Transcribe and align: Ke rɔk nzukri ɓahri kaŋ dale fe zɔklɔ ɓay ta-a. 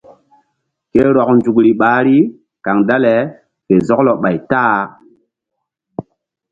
Ke 0.91 1.01
rɔk 1.15 1.29
nzukri 1.37 1.71
ɓahri 1.79 2.17
kaŋ 2.63 2.77
dale 2.87 3.13
fe 3.65 3.73
zɔklɔ 3.87 4.13
ɓay 4.21 4.37
ta-a. 4.49 4.79